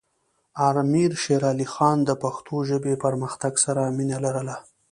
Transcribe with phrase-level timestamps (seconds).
[0.67, 4.55] امیر شیر علی خان د پښتو ژبې پرمختګ سره مینه لرله.